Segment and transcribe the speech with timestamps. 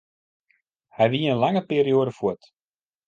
[0.95, 2.43] Hy wie in lange perioade fuort.